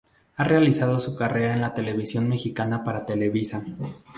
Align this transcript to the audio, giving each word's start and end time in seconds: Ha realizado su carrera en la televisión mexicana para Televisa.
Ha 0.37 0.43
realizado 0.43 0.97
su 0.99 1.15
carrera 1.15 1.53
en 1.53 1.61
la 1.61 1.75
televisión 1.75 2.27
mexicana 2.27 2.83
para 2.83 3.05
Televisa. 3.05 3.63